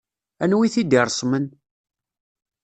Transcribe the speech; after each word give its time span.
Anwa 0.43 0.63
i 0.67 0.69
t-id-iṛesmen? 0.73 1.45